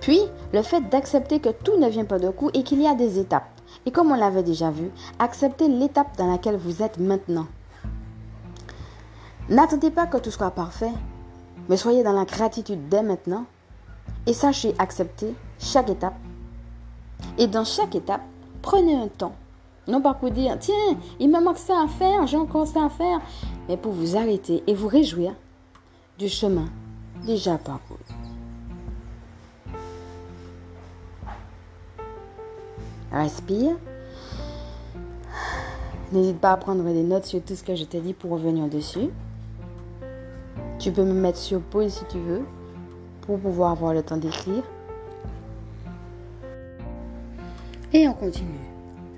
Puis, 0.01 0.21
le 0.53 0.63
fait 0.63 0.81
d'accepter 0.89 1.41
que 1.41 1.49
tout 1.49 1.77
ne 1.79 1.89
vient 1.89 2.05
pas 2.05 2.19
de 2.19 2.31
coup 2.31 2.51
et 2.55 2.63
qu'il 2.63 2.81
y 2.81 2.87
a 2.87 2.95
des 2.95 3.19
étapes. 3.19 3.49
Et 3.85 3.91
comme 3.91 4.11
on 4.11 4.17
l'avait 4.17 4.43
déjà 4.43 4.71
vu, 4.71 4.91
accepter 5.19 5.69
l'étape 5.69 6.17
dans 6.17 6.31
laquelle 6.31 6.57
vous 6.57 6.83
êtes 6.83 6.99
maintenant. 6.99 7.47
N'attendez 9.49 9.91
pas 9.91 10.07
que 10.07 10.19
tout 10.19 10.31
soit 10.31 10.51
parfait, 10.51 10.93
mais 11.69 11.77
soyez 11.77 12.03
dans 12.03 12.13
la 12.13 12.25
gratitude 12.25 12.89
dès 12.89 13.03
maintenant 13.03 13.45
et 14.27 14.33
sachez 14.33 14.75
accepter 14.79 15.35
chaque 15.59 15.91
étape. 15.91 16.17
Et 17.39 17.47
dans 17.47 17.65
chaque 17.65 17.95
étape, 17.95 18.23
prenez 18.63 18.95
un 18.97 19.09
temps. 19.09 19.35
Non 19.89 20.01
pas 20.01 20.15
pour 20.15 20.31
dire, 20.31 20.57
tiens, 20.59 20.99
il 21.21 21.31
me 21.31 21.41
manque 21.41 21.59
ça 21.59 21.81
à 21.81 21.87
faire, 21.87 22.27
j'ai 22.27 22.37
encore 22.37 22.67
ça 22.67 22.87
à 22.87 22.89
faire, 22.89 23.21
mais 23.69 23.77
pour 23.77 23.93
vous 23.93 24.17
arrêter 24.17 24.65
et 24.67 24.75
vous 24.75 24.89
réjouir 24.89 25.33
du 26.19 26.29
chemin 26.29 26.67
déjà 27.25 27.57
parcouru. 27.57 27.96
Respire. 33.17 33.77
N'hésite 36.13 36.39
pas 36.39 36.53
à 36.53 36.57
prendre 36.57 36.85
des 36.85 37.03
notes 37.03 37.25
sur 37.25 37.43
tout 37.43 37.55
ce 37.55 37.65
que 37.65 37.75
je 37.75 37.85
t'ai 37.85 38.01
dit 38.01 38.13
pour 38.13 38.31
revenir 38.31 38.69
dessus. 38.69 39.09
Tu 40.79 40.93
peux 40.93 41.05
me 41.05 41.15
mettre 41.15 41.39
sur 41.39 41.61
pause 41.61 41.93
si 41.93 42.05
tu 42.07 42.19
veux 42.19 42.43
pour 43.23 43.39
pouvoir 43.39 43.73
avoir 43.73 43.95
le 43.95 44.03
temps 44.03 44.19
d'écrire. 44.19 44.63
Et 47.93 48.07
on 48.07 48.13
continue. 48.13 48.61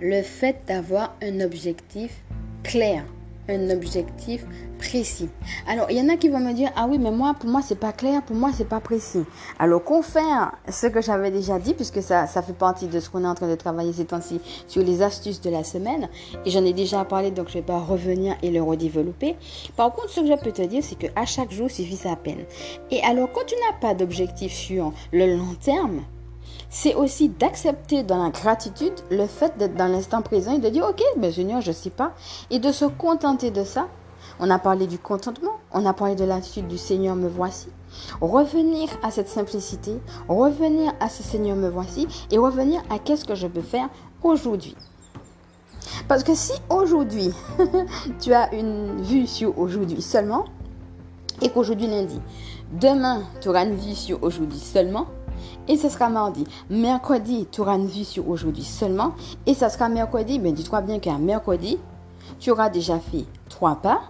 Le 0.01 0.23
fait 0.23 0.63
d'avoir 0.67 1.15
un 1.23 1.41
objectif 1.41 2.23
clair 2.63 3.05
un 3.49 3.71
objectif 3.71 4.45
précis. 4.79 5.29
Alors, 5.67 5.91
il 5.91 5.97
y 5.97 6.01
en 6.01 6.09
a 6.09 6.17
qui 6.17 6.29
vont 6.29 6.39
me 6.39 6.53
dire, 6.53 6.71
ah 6.77 6.87
oui, 6.89 6.99
mais 6.99 7.11
moi, 7.11 7.35
pour 7.39 7.51
moi, 7.51 7.61
c'est 7.63 7.79
pas 7.79 7.93
clair, 7.93 8.23
pour 8.23 8.37
moi, 8.37 8.51
c'est 8.55 8.69
pas 8.69 8.81
précis. 8.81 9.25
Alors, 9.59 9.83
confère 9.83 10.53
ce 10.69 10.87
que 10.87 11.01
j'avais 11.01 11.31
déjà 11.31 11.59
dit, 11.59 11.75
puisque 11.75 12.03
ça, 12.03 12.27
ça 12.27 12.43
fait 12.43 12.53
partie 12.53 12.87
de 12.87 13.01
ce 13.01 13.11
qu'on 13.11 13.25
est 13.25 13.29
en 13.29 13.35
train 13.35 13.49
de 13.49 13.55
travailler 13.55 13.93
ces 13.93 14.05
temps-ci 14.05 14.41
sur 14.67 14.83
les 14.83 15.03
astuces 15.03 15.41
de 15.41 15.51
la 15.51 15.65
semaine. 15.65 16.09
Et 16.45 16.51
j'en 16.51 16.65
ai 16.65 16.73
déjà 16.73 17.05
parlé, 17.05 17.31
donc 17.31 17.49
je 17.49 17.55
vais 17.55 17.63
pas 17.63 17.79
revenir 17.79 18.37
et 18.43 18.51
le 18.51 18.63
redévelopper. 18.63 19.37
Par 19.77 19.93
contre, 19.93 20.11
ce 20.11 20.21
que 20.21 20.27
je 20.27 20.35
peux 20.35 20.53
te 20.53 20.63
dire, 20.63 20.83
c'est 20.83 20.99
que 20.99 21.07
à 21.17 21.25
chaque 21.25 21.51
jour 21.51 21.71
suffit 21.71 21.97
sa 21.97 22.17
peine. 22.17 22.45
Et 22.91 23.03
alors, 23.03 23.31
quand 23.33 23.45
tu 23.47 23.55
n'as 23.57 23.79
pas 23.81 23.95
d'objectif 23.95 24.53
sur 24.53 24.93
le 25.13 25.37
long 25.37 25.55
terme, 25.61 26.03
c'est 26.71 26.95
aussi 26.95 27.29
d'accepter 27.29 28.03
dans 28.03 28.23
la 28.23 28.31
gratitude 28.31 28.93
le 29.11 29.27
fait 29.27 29.57
d'être 29.59 29.75
dans 29.75 29.87
l'instant 29.87 30.23
présent 30.23 30.53
et 30.53 30.59
de 30.59 30.69
dire 30.69 30.87
ok, 30.89 31.03
mais 31.17 31.33
Seigneur, 31.33 31.61
je 31.61 31.71
ne 31.71 31.75
sais 31.75 31.91
pas, 31.91 32.13
et 32.51 32.59
de 32.59 32.73
se 32.73 32.85
contenter 32.85 33.51
de 33.51 33.65
ça. 33.65 33.89
On 34.41 34.51
a 34.51 34.59
parlé 34.59 34.87
du 34.87 34.99
contentement, 34.99 35.53
on 35.73 35.85
a 35.85 35.93
parlé 35.93 36.15
de 36.15 36.25
l'attitude 36.25 36.69
du 36.69 36.79
Seigneur 36.79 37.17
me 37.17 37.29
voici. 37.29 37.69
Revenir 38.21 38.89
à 39.03 39.11
cette 39.11 39.29
simplicité, 39.29 39.99
revenir 40.29 40.93
à 41.01 41.09
ce 41.09 41.23
Seigneur 41.23 41.57
me 41.57 41.69
voici 41.69 42.07
et 42.31 42.39
revenir 42.39 42.81
à 42.91 42.99
qu'est-ce 42.99 43.25
que 43.25 43.35
je 43.35 43.49
peux 43.49 43.63
faire 43.63 43.89
aujourd'hui. 44.23 44.77
Parce 46.07 46.23
que 46.23 46.35
si 46.35 46.53
aujourd'hui, 46.71 47.33
tu 48.21 48.33
as 48.33 48.55
une 48.55 49.03
vue 49.03 49.27
sur 49.27 49.59
aujourd'hui 49.59 50.03
seulement, 50.03 50.45
et 51.41 51.51
qu'aujourd'hui 51.51 51.87
lundi, 51.87 52.21
demain, 52.81 53.23
tu 53.41 53.49
auras 53.49 53.65
une 53.65 53.75
vue 53.77 53.95
sur 53.95 54.23
aujourd'hui 54.23 54.59
seulement, 54.59 55.07
et 55.69 55.77
ce 55.77 55.89
sera 55.89 56.09
mardi. 56.09 56.45
Mercredi, 56.71 57.47
tu 57.51 57.61
auras 57.61 57.77
une 57.77 57.87
vue 57.87 58.05
sur 58.05 58.29
aujourd'hui 58.29 58.65
seulement, 58.65 59.13
et 59.47 59.55
ça 59.55 59.69
sera 59.69 59.89
mercredi, 59.89 60.39
mais 60.39 60.53
dis-toi 60.53 60.81
bien 60.81 60.99
qu'un 60.99 61.19
mercredi, 61.19 61.79
tu 62.39 62.51
auras 62.51 62.69
déjà 62.69 62.99
fait 62.99 63.25
trois 63.49 63.77
pas, 63.77 64.01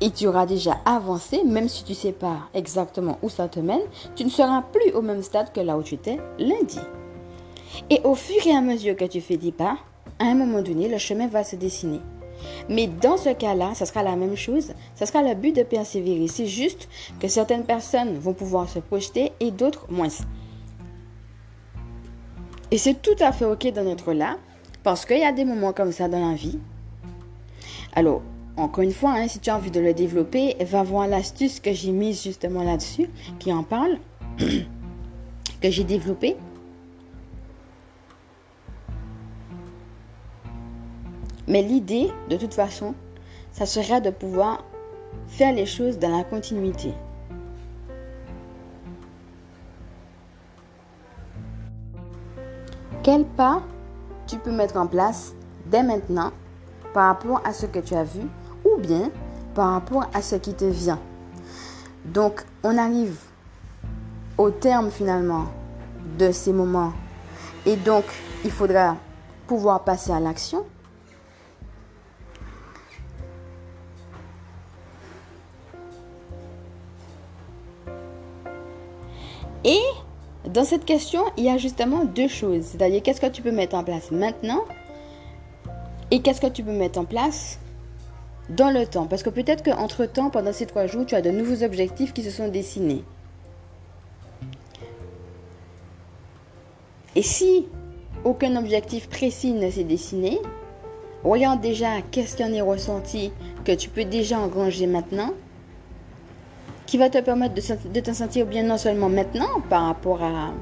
et 0.00 0.10
tu 0.10 0.26
auras 0.26 0.46
déjà 0.46 0.78
avancé, 0.84 1.44
même 1.44 1.68
si 1.68 1.84
tu 1.84 1.92
ne 1.92 1.96
sais 1.96 2.12
pas 2.12 2.38
exactement 2.54 3.18
où 3.22 3.28
ça 3.28 3.48
te 3.48 3.60
mène, 3.60 3.82
tu 4.16 4.24
ne 4.24 4.30
seras 4.30 4.62
plus 4.62 4.92
au 4.94 5.00
même 5.00 5.22
stade 5.22 5.52
que 5.52 5.60
là 5.60 5.78
où 5.78 5.82
tu 5.82 5.94
étais 5.94 6.18
lundi. 6.38 6.80
Et 7.88 8.00
au 8.04 8.14
fur 8.14 8.44
et 8.46 8.54
à 8.54 8.60
mesure 8.60 8.96
que 8.96 9.04
tu 9.04 9.20
fais 9.20 9.36
des 9.36 9.52
pas, 9.52 9.78
à 10.18 10.24
un 10.24 10.34
moment 10.34 10.60
donné, 10.60 10.88
le 10.88 10.98
chemin 10.98 11.28
va 11.28 11.44
se 11.44 11.56
dessiner. 11.56 12.00
Mais 12.68 12.88
dans 12.88 13.16
ce 13.16 13.30
cas-là, 13.30 13.74
ça 13.74 13.86
sera 13.86 14.02
la 14.02 14.16
même 14.16 14.36
chose. 14.36 14.72
Ça 15.02 15.06
sera 15.06 15.24
le 15.24 15.34
but 15.34 15.52
de 15.56 15.64
persévérer. 15.64 16.28
C'est 16.28 16.46
juste 16.46 16.88
que 17.18 17.26
certaines 17.26 17.64
personnes 17.64 18.16
vont 18.18 18.34
pouvoir 18.34 18.68
se 18.68 18.78
projeter 18.78 19.32
et 19.40 19.50
d'autres 19.50 19.90
moins. 19.90 20.06
Et 22.70 22.78
c'est 22.78 23.02
tout 23.02 23.16
à 23.18 23.32
fait 23.32 23.44
OK 23.44 23.66
d'en 23.72 23.84
être 23.88 24.12
là 24.12 24.36
parce 24.84 25.04
qu'il 25.04 25.18
y 25.18 25.24
a 25.24 25.32
des 25.32 25.44
moments 25.44 25.72
comme 25.72 25.90
ça 25.90 26.06
dans 26.06 26.30
la 26.30 26.36
vie. 26.36 26.60
Alors, 27.96 28.22
encore 28.56 28.84
une 28.84 28.92
fois, 28.92 29.14
hein, 29.14 29.26
si 29.26 29.40
tu 29.40 29.50
as 29.50 29.56
envie 29.56 29.72
de 29.72 29.80
le 29.80 29.92
développer, 29.92 30.54
va 30.60 30.84
voir 30.84 31.08
l'astuce 31.08 31.58
que 31.58 31.72
j'ai 31.72 31.90
mise 31.90 32.22
justement 32.22 32.62
là-dessus, 32.62 33.10
qui 33.40 33.52
en 33.52 33.64
parle, 33.64 33.98
que 34.38 35.68
j'ai 35.68 35.82
développée. 35.82 36.36
Mais 41.48 41.62
l'idée, 41.62 42.08
de 42.30 42.36
toute 42.36 42.54
façon, 42.54 42.94
ça 43.50 43.66
serait 43.66 44.00
de 44.00 44.10
pouvoir 44.10 44.62
faire 45.32 45.54
les 45.54 45.64
choses 45.64 45.98
dans 45.98 46.14
la 46.14 46.24
continuité. 46.24 46.92
Quel 53.02 53.24
pas 53.24 53.62
tu 54.26 54.36
peux 54.36 54.52
mettre 54.52 54.76
en 54.76 54.86
place 54.86 55.32
dès 55.66 55.82
maintenant 55.82 56.32
par 56.92 57.08
rapport 57.08 57.40
à 57.44 57.54
ce 57.54 57.64
que 57.64 57.78
tu 57.78 57.94
as 57.94 58.04
vu 58.04 58.20
ou 58.64 58.78
bien 58.78 59.10
par 59.54 59.72
rapport 59.72 60.04
à 60.12 60.20
ce 60.20 60.36
qui 60.36 60.52
te 60.54 60.66
vient? 60.66 61.00
Donc, 62.04 62.44
on 62.62 62.76
arrive 62.76 63.18
au 64.36 64.50
terme 64.50 64.90
finalement 64.90 65.46
de 66.18 66.30
ces 66.30 66.52
moments 66.52 66.92
et 67.64 67.76
donc 67.76 68.04
il 68.44 68.50
faudra 68.50 68.96
pouvoir 69.46 69.82
passer 69.82 70.12
à 70.12 70.20
l'action. 70.20 70.66
Et 79.64 79.80
dans 80.48 80.64
cette 80.64 80.84
question, 80.84 81.22
il 81.36 81.44
y 81.44 81.48
a 81.48 81.56
justement 81.56 82.04
deux 82.04 82.28
choses. 82.28 82.64
C'est-à-dire, 82.64 83.02
qu'est-ce 83.02 83.20
que 83.20 83.26
tu 83.26 83.42
peux 83.42 83.52
mettre 83.52 83.76
en 83.76 83.84
place 83.84 84.10
maintenant 84.10 84.62
et 86.10 86.20
qu'est-ce 86.20 86.42
que 86.42 86.46
tu 86.48 86.62
peux 86.62 86.72
mettre 86.72 86.98
en 86.98 87.06
place 87.06 87.58
dans 88.50 88.70
le 88.70 88.86
temps? 88.86 89.06
Parce 89.06 89.22
que 89.22 89.30
peut-être 89.30 89.64
qu'entre-temps, 89.64 90.28
pendant 90.28 90.52
ces 90.52 90.66
trois 90.66 90.86
jours, 90.86 91.06
tu 91.06 91.14
as 91.14 91.22
de 91.22 91.30
nouveaux 91.30 91.64
objectifs 91.64 92.12
qui 92.12 92.22
se 92.22 92.30
sont 92.30 92.48
dessinés. 92.48 93.02
Et 97.16 97.22
si 97.22 97.66
aucun 98.24 98.56
objectif 98.56 99.08
précis 99.08 99.52
ne 99.52 99.70
s'est 99.70 99.84
dessiné, 99.84 100.38
regarde 101.24 101.62
déjà 101.62 102.02
qu'est-ce 102.10 102.36
qui 102.36 102.44
en 102.44 102.52
est 102.52 102.60
ressenti 102.60 103.32
que 103.64 103.72
tu 103.72 103.88
peux 103.88 104.04
déjà 104.04 104.38
engranger 104.38 104.86
maintenant 104.86 105.32
qui 106.92 106.98
va 106.98 107.08
te 107.08 107.16
permettre 107.16 107.54
de, 107.54 108.00
te 108.00 108.12
sentir 108.12 108.44
bien 108.44 108.64
non 108.64 108.76
seulement 108.76 109.08
maintenant 109.08 109.62
par 109.70 109.86
rapport 109.86 110.22
à 110.22 110.52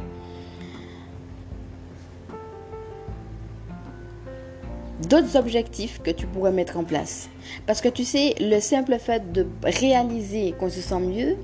d'autres 5.09 5.35
objectifs 5.35 6.01
que 6.01 6.13
tu 6.13 6.29
pourrais 6.29 6.53
mettre 6.53 6.79
en 6.79 6.85
place. 6.85 7.29
Parce 7.67 7.81
que 7.81 7.89
tu 7.89 8.05
sais, 8.05 8.37
le 8.39 8.61
simple 8.61 8.97
fait 9.01 9.33
de 9.33 9.45
réaliser 9.65 10.55
qu'on 10.57 10.71
se 10.71 10.81
sent 10.81 11.01
mieux, 11.01 11.37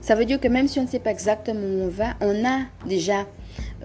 ça 0.00 0.16
veut 0.16 0.24
dire 0.24 0.40
que 0.40 0.48
même 0.48 0.66
si 0.66 0.80
on 0.80 0.82
ne 0.82 0.88
sait 0.88 0.98
pas 0.98 1.12
exactement 1.12 1.60
où 1.60 1.84
on 1.84 1.88
va, 1.88 2.14
on 2.20 2.44
a 2.44 2.62
déjà 2.88 3.26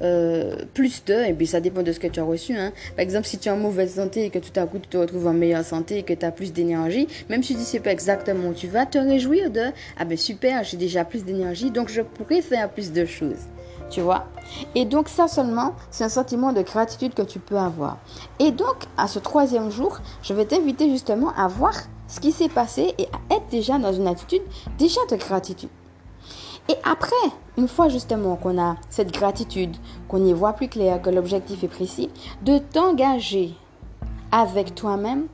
euh, 0.02 0.56
plus 0.74 1.04
de, 1.06 1.14
et 1.14 1.34
puis 1.34 1.48
ça 1.48 1.60
dépend 1.60 1.84
de 1.84 1.92
ce 1.92 2.00
que 2.00 2.08
tu 2.08 2.20
as 2.20 2.24
reçu. 2.24 2.56
Hein. 2.58 2.72
Par 2.96 3.04
exemple, 3.04 3.28
si 3.28 3.38
tu 3.38 3.50
es 3.50 3.52
en 3.52 3.58
mauvaise 3.58 3.96
santé 3.96 4.26
et 4.26 4.30
que 4.30 4.40
tout 4.40 4.58
à 4.58 4.66
coup 4.66 4.80
tu 4.80 4.88
te 4.88 4.98
retrouves 4.98 5.28
en 5.28 5.34
meilleure 5.34 5.66
santé 5.66 6.00
et 6.00 6.04
que 6.04 6.14
tu 6.14 6.26
as 6.26 6.32
plus 6.32 6.54
d'énergie, 6.54 7.08
même 7.30 7.44
si 7.44 7.54
tu 7.54 7.60
ne 7.60 7.66
sais 7.66 7.80
pas 7.80 7.92
exactement 7.92 8.50
où 8.50 8.54
tu 8.54 8.68
vas, 8.68 8.86
te 8.86 8.98
réjouir 8.98 9.52
de 9.52 9.66
Ah 9.98 10.06
ben 10.06 10.18
super, 10.18 10.64
j'ai 10.64 10.78
déjà 10.78 11.06
plus 11.06 11.24
d'énergie, 11.24 11.72
donc 11.72 11.90
je 11.90 12.02
pourrais 12.02 12.42
faire 12.42 12.70
plus 12.70 12.92
de 12.92 13.06
choses. 13.06 13.48
Tu 13.90 14.02
vois? 14.02 14.28
Et 14.76 14.86
donc 14.86 15.10
ça 15.10 15.28
seulement, 15.28 15.74
c'est 15.90 16.04
un 16.04 16.10
sentiment 16.10 16.54
de 16.54 16.62
gratitude 16.62 17.14
que 17.14 17.24
tu 17.24 17.40
peux 17.40 17.58
avoir. 17.58 17.98
Et 18.40 18.52
donc, 18.52 18.86
à 18.98 19.08
ce 19.08 19.20
troisième 19.20 19.72
jour, 19.72 20.00
je 20.22 20.34
vais 20.34 20.46
t'inviter 20.46 20.90
justement 20.90 21.34
à 21.36 21.48
voir 21.48 21.74
ce 22.08 22.20
qui 22.20 22.32
s'est 22.32 22.50
passé 22.50 22.94
et 22.98 23.06
à 23.06 23.36
être 23.36 23.48
déjà 23.50 23.78
dans 23.78 23.94
une 23.94 24.08
attitude 24.08 24.42
déjà 24.78 25.02
de 25.10 25.16
gratitude. 25.16 25.70
Et 26.70 26.76
après, 26.84 27.16
une 27.58 27.68
fois 27.68 27.90
justement 27.90 28.36
qu'on 28.36 28.62
a 28.62 28.76
cette 28.92 29.12
gratitude, 29.12 29.76
qu'on 30.08 30.24
y 30.24 30.34
voit 30.34 30.54
plus 30.54 30.70
clair, 30.70 31.02
que 31.02 31.10
l'objectif 31.10 31.64
est 31.64 31.68
précis, 31.68 32.12
de 32.44 32.60
t'engager 32.60 33.56
avec 34.32 34.76
toi-même 34.76 35.26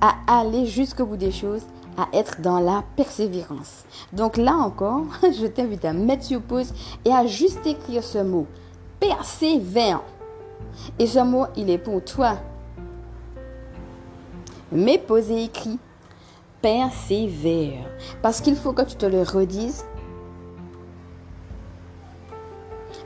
à 0.00 0.14
aller 0.26 0.64
jusqu'au 0.64 1.04
bout 1.04 1.18
des 1.18 1.32
choses, 1.32 1.64
à 1.98 2.08
être 2.16 2.40
dans 2.40 2.60
la 2.60 2.82
persévérance. 2.96 3.84
Donc 4.14 4.38
là 4.38 4.54
encore, 4.54 5.04
je 5.22 5.46
t'invite 5.46 5.84
à 5.84 5.92
mettre 5.92 6.24
sur 6.24 6.40
pause 6.40 6.72
et 7.04 7.12
à 7.12 7.26
juste 7.26 7.66
écrire 7.66 8.02
ce 8.02 8.18
mot. 8.18 8.46
Persévère. 8.98 10.00
Et 10.98 11.06
ce 11.06 11.18
mot, 11.18 11.44
il 11.56 11.68
est 11.68 11.78
pour 11.78 12.02
toi. 12.02 12.38
Mais 14.72 14.96
pose 14.96 15.30
et 15.30 15.44
écris. 15.44 15.78
Persévère. 16.62 17.84
Parce 18.22 18.40
qu'il 18.40 18.56
faut 18.56 18.72
que 18.72 18.82
tu 18.82 18.96
te 18.96 19.06
le 19.06 19.22
redises 19.22 19.84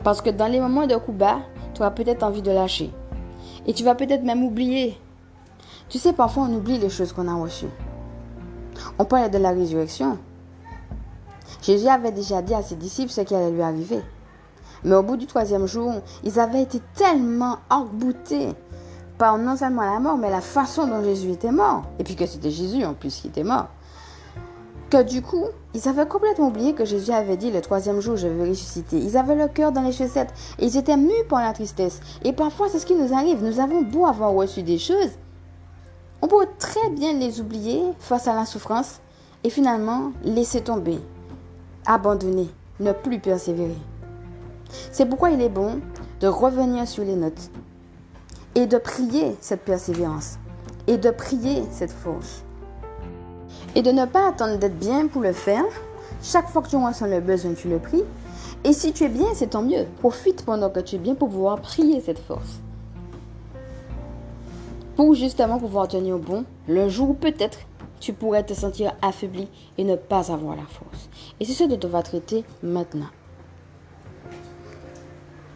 Parce 0.04 0.20
que 0.20 0.28
dans 0.28 0.46
les 0.46 0.60
moments 0.60 0.86
de 0.86 0.94
coup 0.96 1.12
bas, 1.12 1.38
tu 1.72 1.82
as 1.82 1.90
peut-être 1.90 2.22
envie 2.22 2.42
de 2.42 2.50
lâcher. 2.50 2.92
Et 3.66 3.72
tu 3.72 3.82
vas 3.82 3.94
peut-être 3.94 4.22
même 4.22 4.44
oublier. 4.44 5.00
Tu 5.88 5.98
sais, 5.98 6.12
parfois 6.12 6.44
on 6.44 6.54
oublie 6.54 6.78
les 6.78 6.90
choses 6.90 7.12
qu'on 7.12 7.26
a 7.26 7.34
reçues. 7.34 7.70
On 8.98 9.06
parle 9.06 9.30
de 9.30 9.38
la 9.38 9.50
résurrection. 9.50 10.18
Jésus 11.62 11.88
avait 11.88 12.12
déjà 12.12 12.42
dit 12.42 12.54
à 12.54 12.62
ses 12.62 12.76
disciples 12.76 13.10
ce 13.10 13.22
qui 13.22 13.34
allait 13.34 13.50
lui 13.50 13.62
arriver. 13.62 14.02
Mais 14.84 14.94
au 14.94 15.02
bout 15.02 15.16
du 15.16 15.26
troisième 15.26 15.66
jour, 15.66 15.94
ils 16.22 16.38
avaient 16.38 16.62
été 16.62 16.80
tellement 16.94 17.56
emboutés 17.70 18.50
par 19.16 19.38
non 19.38 19.56
seulement 19.56 19.90
la 19.90 19.98
mort, 20.00 20.18
mais 20.18 20.28
la 20.28 20.42
façon 20.42 20.86
dont 20.86 21.02
Jésus 21.02 21.30
était 21.30 21.52
mort. 21.52 21.84
Et 21.98 22.04
puis 22.04 22.14
que 22.16 22.26
c'était 22.26 22.50
Jésus 22.50 22.84
en 22.84 22.92
plus 22.92 23.14
qui 23.16 23.28
était 23.28 23.44
mort 23.44 23.68
que 24.94 25.02
du 25.02 25.22
coup, 25.22 25.46
ils 25.74 25.88
avaient 25.88 26.06
complètement 26.06 26.46
oublié 26.46 26.72
que 26.72 26.84
Jésus 26.84 27.10
avait 27.10 27.36
dit 27.36 27.50
le 27.50 27.60
troisième 27.60 27.98
jour, 27.98 28.14
je 28.14 28.28
vais 28.28 28.48
ressusciter. 28.48 28.96
Ils 28.96 29.16
avaient 29.16 29.34
le 29.34 29.48
cœur 29.48 29.72
dans 29.72 29.82
les 29.82 29.90
chaussettes 29.90 30.32
et 30.60 30.66
ils 30.66 30.76
étaient 30.76 30.96
mus 30.96 31.24
par 31.28 31.40
la 31.40 31.52
tristesse. 31.52 32.00
Et 32.22 32.32
parfois, 32.32 32.68
c'est 32.68 32.78
ce 32.78 32.86
qui 32.86 32.94
nous 32.94 33.12
arrive. 33.12 33.42
Nous 33.42 33.58
avons 33.58 33.82
beau 33.82 34.06
avoir 34.06 34.32
reçu 34.32 34.62
des 34.62 34.78
choses, 34.78 35.10
on 36.22 36.28
peut 36.28 36.46
très 36.60 36.90
bien 36.90 37.12
les 37.14 37.40
oublier 37.40 37.82
face 37.98 38.28
à 38.28 38.36
la 38.36 38.46
souffrance 38.46 39.00
et 39.42 39.50
finalement 39.50 40.12
laisser 40.22 40.60
tomber, 40.60 41.00
abandonner, 41.86 42.48
ne 42.78 42.92
plus 42.92 43.18
persévérer. 43.18 43.76
C'est 44.92 45.06
pourquoi 45.06 45.30
il 45.30 45.42
est 45.42 45.48
bon 45.48 45.80
de 46.20 46.28
revenir 46.28 46.86
sur 46.86 47.02
les 47.02 47.16
notes 47.16 47.50
et 48.54 48.66
de 48.66 48.78
prier 48.78 49.36
cette 49.40 49.64
persévérance 49.64 50.38
et 50.86 50.98
de 50.98 51.10
prier 51.10 51.64
cette 51.72 51.92
force. 51.92 52.43
Et 53.74 53.82
de 53.82 53.90
ne 53.90 54.06
pas 54.06 54.28
attendre 54.28 54.58
d'être 54.58 54.78
bien 54.78 55.08
pour 55.08 55.22
le 55.22 55.32
faire. 55.32 55.64
Chaque 56.22 56.48
fois 56.48 56.62
que 56.62 56.68
tu 56.68 56.76
ressens 56.76 57.06
le 57.06 57.20
besoin, 57.20 57.54
tu 57.54 57.68
le 57.68 57.78
pries. 57.78 58.04
Et 58.64 58.72
si 58.72 58.92
tu 58.92 59.04
es 59.04 59.08
bien, 59.08 59.26
c'est 59.34 59.48
tant 59.48 59.62
mieux. 59.62 59.86
Profite 60.00 60.44
pendant 60.44 60.70
que 60.70 60.80
tu 60.80 60.96
es 60.96 60.98
bien 60.98 61.14
pour 61.14 61.28
pouvoir 61.28 61.60
prier 61.60 62.00
cette 62.00 62.18
force. 62.18 62.60
Pour 64.96 65.14
justement 65.14 65.58
pouvoir 65.58 65.88
tenir 65.88 66.18
bon 66.18 66.44
le 66.68 66.88
jour 66.88 67.10
où 67.10 67.14
peut-être 67.14 67.58
tu 68.00 68.12
pourrais 68.12 68.44
te 68.44 68.54
sentir 68.54 68.94
affaibli 69.02 69.48
et 69.76 69.84
ne 69.84 69.96
pas 69.96 70.30
avoir 70.30 70.56
la 70.56 70.62
force. 70.62 71.08
Et 71.40 71.44
c'est 71.44 71.52
ce 71.52 71.64
dont 71.64 71.80
on 71.84 71.90
va 71.90 72.02
traiter 72.02 72.44
maintenant. 72.62 73.08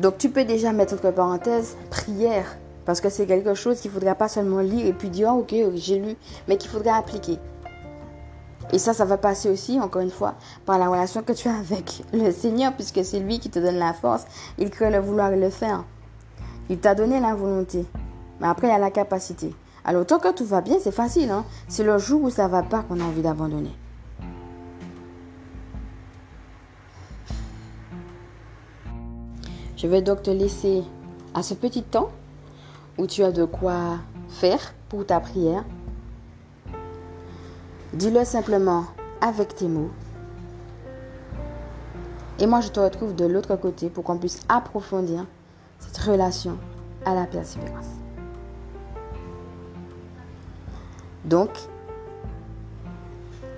Donc 0.00 0.18
tu 0.18 0.30
peux 0.30 0.44
déjà 0.44 0.72
mettre 0.72 0.94
entre 0.94 1.10
parenthèses 1.10 1.76
prière 1.90 2.56
parce 2.84 3.00
que 3.00 3.10
c'est 3.10 3.26
quelque 3.26 3.54
chose 3.54 3.80
qu'il 3.80 3.90
ne 3.90 3.94
faudra 3.94 4.14
pas 4.14 4.28
seulement 4.28 4.60
lire 4.60 4.86
et 4.86 4.92
puis 4.92 5.10
dire 5.10 5.30
oh, 5.34 5.40
ok 5.40 5.54
j'ai 5.74 5.98
lu 5.98 6.16
mais 6.46 6.56
qu'il 6.56 6.70
faudra 6.70 6.96
appliquer. 6.96 7.38
Et 8.72 8.78
ça, 8.78 8.92
ça 8.92 9.04
va 9.04 9.16
passer 9.16 9.48
aussi, 9.48 9.80
encore 9.80 10.02
une 10.02 10.10
fois, 10.10 10.34
par 10.66 10.78
la 10.78 10.88
relation 10.88 11.22
que 11.22 11.32
tu 11.32 11.48
as 11.48 11.56
avec 11.56 12.02
le 12.12 12.30
Seigneur, 12.30 12.74
puisque 12.74 13.04
c'est 13.04 13.20
lui 13.20 13.38
qui 13.38 13.48
te 13.48 13.58
donne 13.58 13.78
la 13.78 13.94
force. 13.94 14.24
Il 14.58 14.70
crée 14.70 14.90
le 14.90 14.98
vouloir 14.98 15.30
le 15.30 15.50
faire. 15.50 15.84
Il 16.68 16.78
t'a 16.78 16.94
donné 16.94 17.18
la 17.18 17.34
volonté. 17.34 17.86
Mais 18.40 18.46
après, 18.46 18.66
il 18.66 18.70
y 18.70 18.74
a 18.74 18.78
la 18.78 18.90
capacité. 18.90 19.54
Alors, 19.84 20.04
tant 20.04 20.18
que 20.18 20.32
tout 20.32 20.44
va 20.44 20.60
bien, 20.60 20.76
c'est 20.80 20.92
facile. 20.92 21.30
Hein? 21.30 21.44
C'est 21.66 21.84
le 21.84 21.96
jour 21.98 22.22
où 22.22 22.30
ça 22.30 22.46
va 22.46 22.62
pas 22.62 22.82
qu'on 22.82 23.00
a 23.00 23.04
envie 23.04 23.22
d'abandonner. 23.22 23.74
Je 29.76 29.86
vais 29.86 30.02
donc 30.02 30.22
te 30.24 30.30
laisser 30.30 30.82
à 31.34 31.42
ce 31.42 31.54
petit 31.54 31.84
temps 31.84 32.10
où 32.98 33.06
tu 33.06 33.22
as 33.22 33.30
de 33.30 33.44
quoi 33.44 33.98
faire 34.28 34.74
pour 34.88 35.06
ta 35.06 35.20
prière. 35.20 35.64
Dis-le 37.94 38.24
simplement 38.24 38.84
avec 39.20 39.54
tes 39.54 39.66
mots. 39.66 39.90
Et 42.38 42.46
moi, 42.46 42.60
je 42.60 42.68
te 42.68 42.78
retrouve 42.78 43.14
de 43.14 43.24
l'autre 43.24 43.56
côté 43.56 43.88
pour 43.88 44.04
qu'on 44.04 44.18
puisse 44.18 44.40
approfondir 44.48 45.24
cette 45.78 45.96
relation 45.98 46.58
à 47.04 47.14
la 47.14 47.24
persévérance. 47.24 47.86
Donc, 51.24 51.50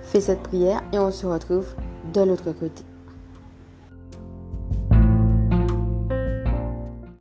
fais 0.01 0.21
cette 0.21 0.43
prière 0.43 0.81
et 0.93 0.99
on 0.99 1.11
se 1.11 1.25
retrouve 1.25 1.67
de 2.13 2.21
l'autre 2.21 2.51
côté. 2.53 2.83